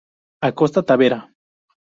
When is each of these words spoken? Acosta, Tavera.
Acosta, 0.49 0.81
Tavera. 0.89 1.19